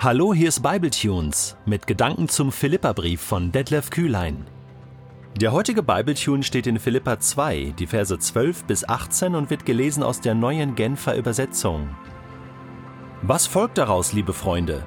[0.00, 4.46] Hallo, hier ist Bibletunes mit Gedanken zum Philipperbrief von Detlef Kühlein.
[5.40, 10.04] Der heutige Bibletune steht in Philippa 2, die Verse 12 bis 18 und wird gelesen
[10.04, 11.88] aus der neuen Genfer Übersetzung.
[13.22, 14.86] Was folgt daraus, liebe Freunde?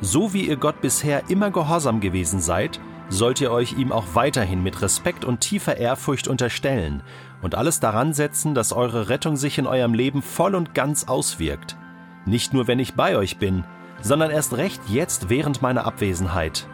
[0.00, 2.78] So wie ihr Gott bisher immer gehorsam gewesen seid,
[3.08, 7.02] sollt ihr euch ihm auch weiterhin mit Respekt und tiefer Ehrfurcht unterstellen
[7.42, 11.76] und alles daran setzen, dass eure Rettung sich in eurem Leben voll und ganz auswirkt.
[12.26, 13.64] Nicht nur, wenn ich bei euch bin,
[14.00, 16.66] sondern erst recht jetzt während meiner Abwesenheit.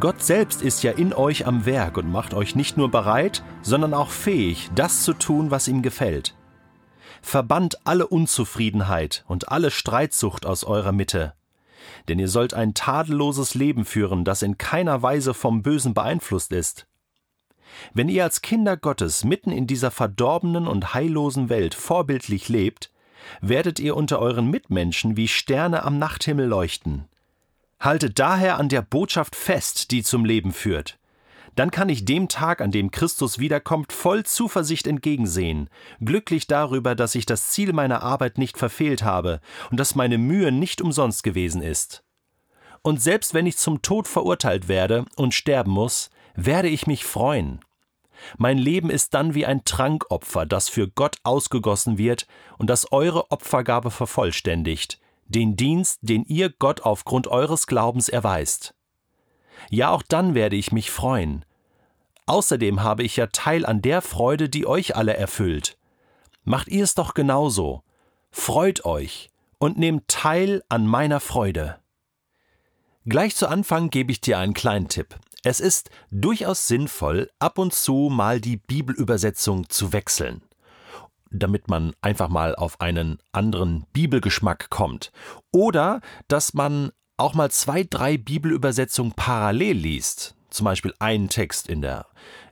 [0.00, 3.92] Gott selbst ist ja in euch am Werk und macht euch nicht nur bereit, sondern
[3.92, 6.34] auch fähig, das zu tun, was ihm gefällt.
[7.20, 11.34] Verbannt alle Unzufriedenheit und alle Streitsucht aus eurer Mitte.
[12.08, 16.86] Denn ihr sollt ein tadelloses Leben führen, das in keiner Weise vom Bösen beeinflusst ist.
[17.94, 22.91] Wenn ihr als Kinder Gottes mitten in dieser verdorbenen und heillosen Welt vorbildlich lebt,
[23.40, 27.08] werdet ihr unter euren Mitmenschen wie Sterne am Nachthimmel leuchten.
[27.80, 30.98] Haltet daher an der Botschaft fest, die zum Leben führt.
[31.54, 35.68] Dann kann ich dem Tag, an dem Christus wiederkommt, voll Zuversicht entgegensehen,
[36.00, 40.50] glücklich darüber, dass ich das Ziel meiner Arbeit nicht verfehlt habe und dass meine Mühe
[40.50, 42.02] nicht umsonst gewesen ist.
[42.82, 47.60] Und selbst wenn ich zum Tod verurteilt werde und sterben muss, werde ich mich freuen.
[48.38, 52.26] Mein Leben ist dann wie ein Trankopfer, das für Gott ausgegossen wird
[52.58, 58.74] und das eure Opfergabe vervollständigt, den Dienst, den ihr Gott aufgrund eures Glaubens erweist.
[59.70, 61.44] Ja, auch dann werde ich mich freuen.
[62.26, 65.76] Außerdem habe ich ja Teil an der Freude, die euch alle erfüllt.
[66.44, 67.82] Macht ihr es doch genauso.
[68.30, 71.78] Freut euch und nehmt teil an meiner Freude.
[73.04, 75.18] Gleich zu Anfang gebe ich dir einen kleinen Tipp.
[75.44, 80.40] Es ist durchaus sinnvoll, ab und zu mal die Bibelübersetzung zu wechseln,
[81.32, 85.10] damit man einfach mal auf einen anderen Bibelgeschmack kommt.
[85.50, 90.36] Oder dass man auch mal zwei, drei Bibelübersetzungen parallel liest.
[90.50, 92.06] Zum Beispiel einen Text in der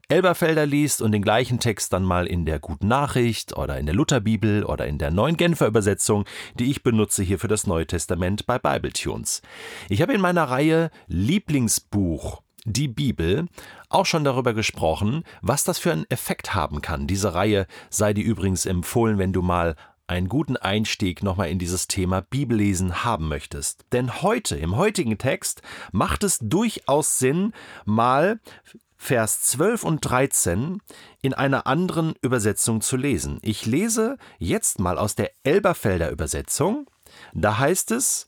[0.09, 3.95] Elberfelder liest und den gleichen Text dann mal in der Guten Nachricht oder in der
[3.95, 6.25] Lutherbibel oder in der neuen Genfer Übersetzung,
[6.59, 9.43] die ich benutze hier für das Neue Testament bei Bibletunes.
[9.89, 13.47] Ich habe in meiner Reihe Lieblingsbuch die Bibel
[13.89, 17.07] auch schon darüber gesprochen, was das für einen Effekt haben kann.
[17.07, 19.77] Diese Reihe sei dir übrigens empfohlen, wenn du mal
[20.07, 23.85] einen guten Einstieg nochmal in dieses Thema Bibellesen haben möchtest.
[23.93, 25.63] Denn heute, im heutigen Text,
[25.93, 27.53] macht es durchaus Sinn,
[27.85, 28.41] mal
[28.97, 30.83] Vers 12 und 13
[31.23, 33.39] in einer anderen Übersetzung zu lesen.
[33.41, 36.91] Ich lese jetzt mal aus der Elberfelder Übersetzung.
[37.33, 38.27] Da heißt es,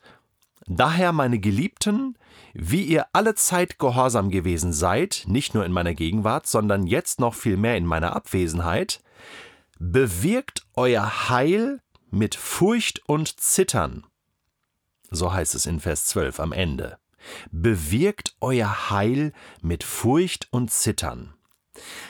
[0.67, 2.17] Daher, meine Geliebten,
[2.55, 7.35] wie ihr alle Zeit gehorsam gewesen seid, nicht nur in meiner Gegenwart, sondern jetzt noch
[7.35, 9.03] viel mehr in meiner Abwesenheit,
[9.79, 11.81] bewirkt euer Heil
[12.11, 14.05] mit Furcht und Zittern.
[15.11, 16.99] So heißt es in Vers 12 am Ende.
[17.51, 21.35] Bewirkt euer Heil mit Furcht und Zittern.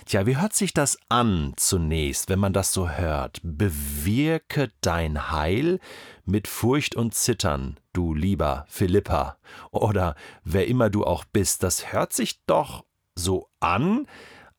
[0.06, 3.41] Tja, wie hört sich das an zunächst, wenn man das so hört?
[3.43, 5.78] Bewirke dein Heil
[6.25, 9.39] mit Furcht und Zittern, du lieber Philippa,
[9.71, 11.62] oder wer immer du auch bist.
[11.62, 12.84] Das hört sich doch
[13.15, 14.06] so an,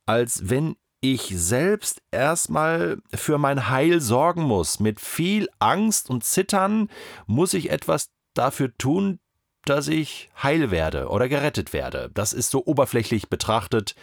[0.05, 4.79] als wenn ich selbst erstmal für mein Heil sorgen muss.
[4.79, 6.89] Mit viel Angst und Zittern
[7.27, 9.19] muss ich etwas dafür tun,
[9.65, 12.11] dass ich heil werde oder gerettet werde.
[12.13, 13.95] Das ist so oberflächlich betrachtet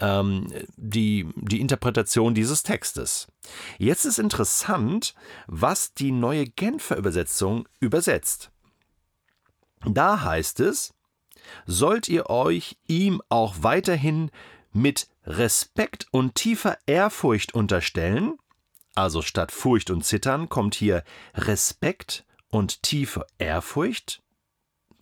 [0.00, 3.28] ähm, die, die Interpretation dieses Textes.
[3.78, 5.14] Jetzt ist interessant,
[5.46, 8.50] was die neue Genfer Übersetzung übersetzt.
[9.84, 10.92] Da heißt es,
[11.66, 14.30] sollt ihr euch ihm auch weiterhin
[14.72, 18.36] mit Respekt und tiefer Ehrfurcht unterstellen,
[18.94, 24.22] also statt Furcht und Zittern kommt hier Respekt und tiefe Ehrfurcht,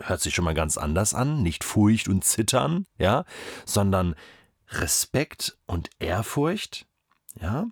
[0.01, 3.25] hört sich schon mal ganz anders an, nicht Furcht und Zittern, ja,
[3.65, 4.15] sondern
[4.71, 6.87] Respekt und Ehrfurcht,
[7.41, 7.67] ja,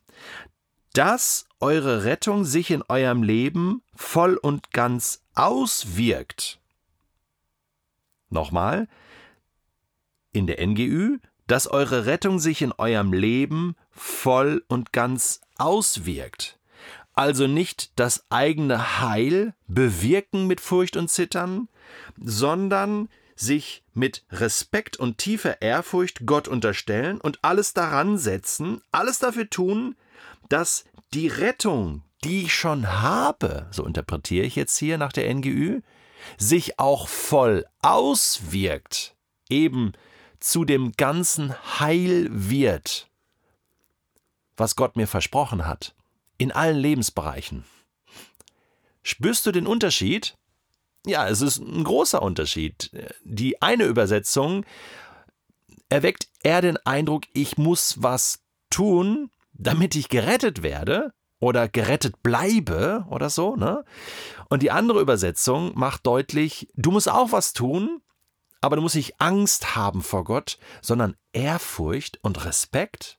[0.92, 6.58] dass eure Rettung sich in eurem Leben voll und ganz auswirkt.
[8.30, 8.88] Nochmal,
[10.32, 16.58] in der NGÜ, dass eure Rettung sich in eurem Leben voll und ganz auswirkt.
[17.16, 21.68] Also nicht das eigene Heil bewirken mit Furcht und Zittern,
[22.22, 29.48] sondern sich mit Respekt und tiefer Ehrfurcht Gott unterstellen und alles daran setzen, alles dafür
[29.48, 29.96] tun,
[30.50, 30.84] dass
[31.14, 35.80] die Rettung, die ich schon habe, so interpretiere ich jetzt hier nach der NGÜ,
[36.36, 39.16] sich auch voll auswirkt,
[39.48, 39.92] eben
[40.38, 43.08] zu dem ganzen Heil wird,
[44.56, 45.95] was Gott mir versprochen hat,
[46.38, 47.64] in allen Lebensbereichen.
[49.02, 50.36] Spürst du den Unterschied?
[51.06, 52.90] Ja, es ist ein großer Unterschied.
[53.22, 54.64] Die eine Übersetzung
[55.88, 58.40] erweckt eher den Eindruck, ich muss was
[58.70, 63.84] tun, damit ich gerettet werde oder gerettet bleibe oder so, ne?
[64.48, 68.02] Und die andere Übersetzung macht deutlich, du musst auch was tun,
[68.60, 73.18] aber du musst nicht Angst haben vor Gott, sondern Ehrfurcht und Respekt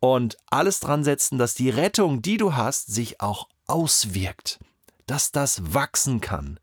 [0.00, 4.58] und alles dran setzen, dass die Rettung, die du hast, sich auch auswirkt,
[5.06, 6.60] dass das wachsen kann.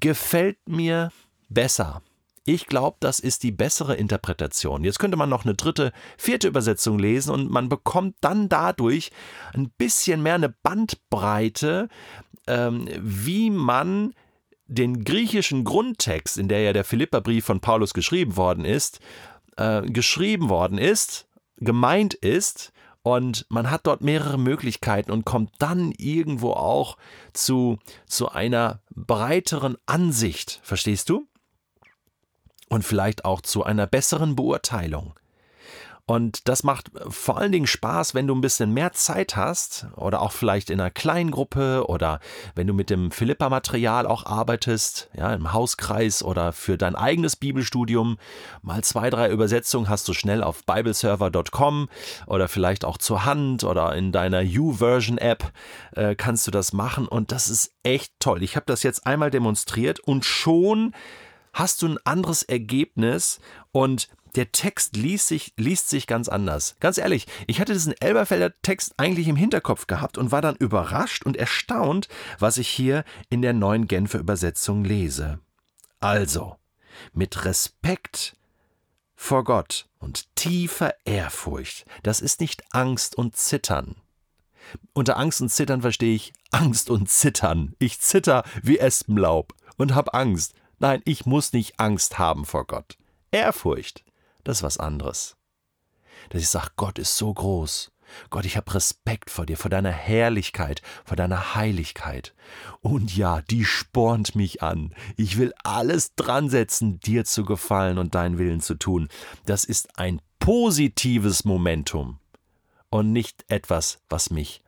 [0.00, 1.10] Gefällt mir
[1.48, 2.02] besser.
[2.46, 4.84] Ich glaube, das ist die bessere Interpretation.
[4.84, 9.10] Jetzt könnte man noch eine dritte, vierte Übersetzung lesen und man bekommt dann dadurch
[9.54, 11.88] ein bisschen mehr eine Bandbreite,
[12.46, 14.14] ähm, wie man
[14.66, 19.00] den griechischen Grundtext, in der ja der Philipperbrief von Paulus geschrieben worden ist,
[19.56, 21.26] äh, geschrieben worden ist,
[21.56, 22.73] gemeint ist,
[23.04, 26.96] und man hat dort mehrere Möglichkeiten und kommt dann irgendwo auch
[27.32, 31.28] zu, zu einer breiteren Ansicht, verstehst du?
[32.68, 35.14] und vielleicht auch zu einer besseren Beurteilung.
[36.06, 40.20] Und das macht vor allen Dingen Spaß, wenn du ein bisschen mehr Zeit hast oder
[40.20, 42.20] auch vielleicht in einer kleinen Gruppe oder
[42.54, 48.18] wenn du mit dem Philippa-Material auch arbeitest, ja, im Hauskreis oder für dein eigenes Bibelstudium.
[48.60, 51.88] Mal zwei, drei Übersetzungen hast du schnell auf bibleserver.com
[52.26, 55.52] oder vielleicht auch zur Hand oder in deiner U-Version-App
[55.92, 58.42] äh, kannst du das machen und das ist echt toll.
[58.42, 60.94] Ich habe das jetzt einmal demonstriert und schon
[61.54, 63.40] hast du ein anderes Ergebnis
[63.72, 66.76] und der Text liest sich, liest sich ganz anders.
[66.80, 71.24] Ganz ehrlich, ich hatte diesen Elberfelder Text eigentlich im Hinterkopf gehabt und war dann überrascht
[71.24, 72.08] und erstaunt,
[72.38, 75.38] was ich hier in der neuen Genfer Übersetzung lese.
[76.00, 76.56] Also,
[77.12, 78.36] mit Respekt
[79.14, 83.96] vor Gott und tiefer Ehrfurcht, das ist nicht Angst und Zittern.
[84.92, 87.74] Unter Angst und Zittern verstehe ich Angst und Zittern.
[87.78, 90.54] Ich zitter wie Espenlaub und hab Angst.
[90.78, 92.96] Nein, ich muss nicht Angst haben vor Gott.
[93.30, 94.03] Ehrfurcht,
[94.44, 95.36] das ist was anderes.
[96.30, 97.90] Dass ich sage, Gott ist so groß.
[98.30, 102.34] Gott, ich habe Respekt vor dir, vor deiner Herrlichkeit, vor deiner Heiligkeit.
[102.80, 104.94] Und ja, die spornt mich an.
[105.16, 109.08] Ich will alles dran setzen, dir zu gefallen und deinen Willen zu tun.
[109.46, 112.18] Das ist ein positives Momentum
[112.90, 114.62] und nicht etwas, was mich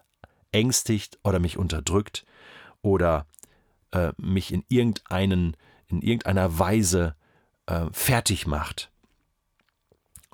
[0.52, 2.24] ängstigt oder mich unterdrückt
[2.82, 3.26] oder
[3.92, 5.56] äh, mich in irgendeinen
[5.88, 7.14] in irgendeiner Weise
[7.66, 8.90] äh, fertig macht.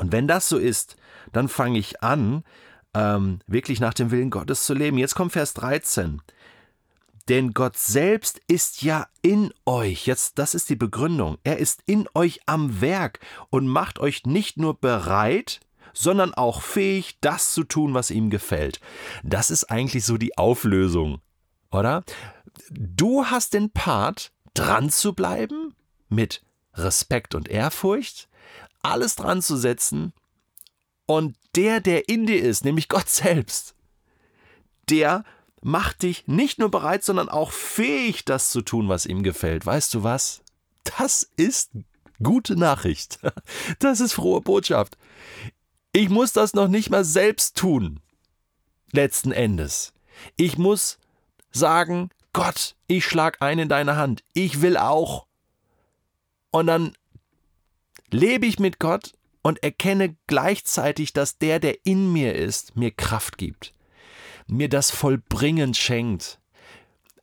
[0.03, 0.97] Und wenn das so ist,
[1.31, 2.43] dann fange ich an,
[2.93, 4.99] ähm, wirklich nach dem Willen Gottes zu leben.
[4.99, 6.21] Jetzt kommt Vers 13.
[7.29, 10.09] Denn Gott selbst ist ja in euch.
[10.09, 11.39] Jetzt, das ist die Begründung.
[11.45, 13.21] Er ist in euch am Werk
[13.51, 15.61] und macht euch nicht nur bereit,
[15.95, 18.81] sondern auch fähig, das zu tun, was ihm gefällt.
[19.23, 21.21] Das ist eigentlich so die Auflösung,
[21.71, 22.03] oder?
[22.71, 25.77] Du hast den Part, dran zu bleiben,
[26.09, 26.43] mit
[26.75, 28.29] Respekt und Ehrfurcht,
[28.83, 30.13] alles dran zu setzen
[31.07, 33.75] und der, der in dir ist, nämlich Gott selbst,
[34.89, 35.25] der
[35.61, 39.65] macht dich nicht nur bereit, sondern auch fähig, das zu tun, was ihm gefällt.
[39.65, 40.43] Weißt du was?
[40.99, 41.71] Das ist
[42.23, 43.21] gute Nachricht.
[43.79, 44.97] Das ist frohe Botschaft.
[45.93, 48.01] Ich muss das noch nicht mal selbst tun.
[48.93, 49.93] Letzten Endes.
[50.37, 50.99] Ich muss
[51.51, 55.27] sagen, Gott, ich schlag ein in deine Hand, ich will auch.
[56.51, 56.93] Und dann
[58.13, 63.39] lebe ich mit Gott und erkenne gleichzeitig, dass der, der in mir ist, mir Kraft
[63.39, 63.75] gibt,
[64.47, 66.39] mir das Vollbringen schenkt,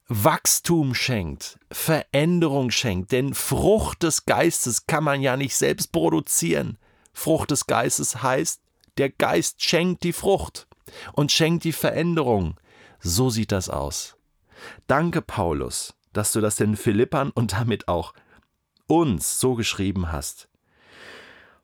[0.08, 6.78] Wachstum schenkt, Veränderung schenkt, denn Frucht des Geistes kann man ja nicht selbst produzieren.
[7.12, 8.60] Frucht des Geistes heißt,
[8.98, 10.66] der Geist schenkt die Frucht
[11.12, 12.56] und schenkt die Veränderung.
[12.98, 14.16] So sieht das aus.
[14.88, 18.12] Danke, Paulus, dass du das den Philippern und damit auch
[18.88, 20.49] uns so geschrieben hast.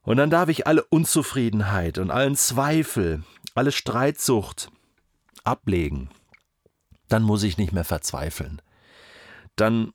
[0.06, 3.24] Und dann darf ich alle Unzufriedenheit und allen Zweifel,
[3.56, 4.70] alle Streitsucht
[5.42, 6.10] ablegen.
[7.08, 8.62] Dann muss ich nicht mehr verzweifeln.
[9.56, 9.92] Dann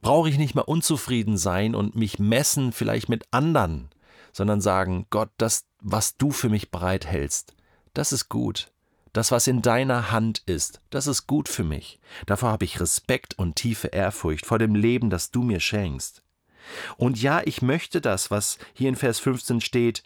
[0.00, 3.90] brauche ich nicht mehr unzufrieden sein und mich messen vielleicht mit anderen,
[4.32, 7.56] sondern sagen, Gott, das, was du für mich bereithältst,
[7.94, 8.70] das ist gut.
[9.12, 11.98] Das, was in deiner Hand ist, das ist gut für mich.
[12.26, 16.22] Davor habe ich Respekt und tiefe Ehrfurcht vor dem Leben, das du mir schenkst.
[16.96, 20.02] Und ja, ich möchte das, was hier in Vers 15 steht,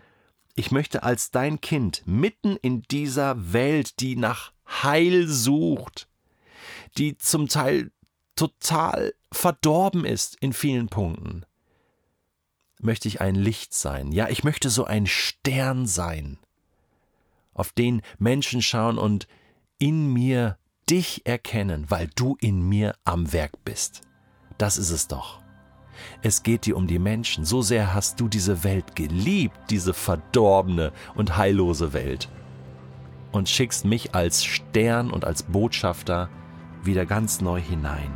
[0.55, 6.09] ich möchte als dein Kind mitten in dieser Welt, die nach Heil sucht,
[6.99, 7.91] die zum Teil
[8.37, 11.45] total verdorben ist in vielen Punkten,
[12.81, 14.13] möchte ich ein Licht sein.
[14.13, 16.39] Ja, ich möchte so ein Stern sein
[17.55, 19.27] auf den Menschen schauen und
[19.79, 24.03] in mir dich erkennen, weil du in mir am Werk bist.
[24.59, 25.42] Das ist es doch.
[26.23, 27.45] Es geht dir um die Menschen.
[27.45, 32.29] So sehr hast du diese Welt geliebt, diese verdorbene und heillose Welt.
[33.31, 36.29] Und schickst mich als Stern und als Botschafter
[36.83, 38.13] wieder ganz neu hinein.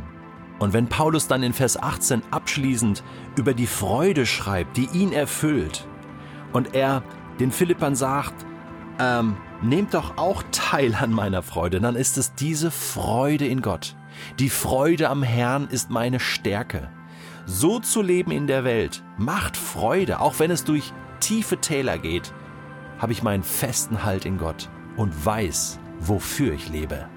[0.59, 3.03] Und wenn Paulus dann in Vers 18 abschließend
[3.35, 5.87] über die Freude schreibt, die ihn erfüllt,
[6.53, 7.03] und er
[7.39, 8.45] den Philippern sagt,
[8.99, 13.95] ähm, nehmt doch auch teil an meiner Freude, dann ist es diese Freude in Gott.
[14.39, 16.89] Die Freude am Herrn ist meine Stärke.
[17.49, 22.33] So zu leben in der Welt macht Freude, auch wenn es durch tiefe Täler geht,
[22.99, 27.07] habe ich meinen festen Halt in Gott und weiß, wofür ich lebe.